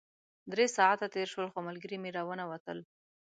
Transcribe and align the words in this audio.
درې 0.51 0.65
ساعته 0.77 1.05
تېر 1.15 1.27
شول 1.33 1.47
خو 1.53 1.59
ملګري 1.67 1.97
مې 2.03 2.09
راونه 2.17 2.43
وتل. 2.51 2.79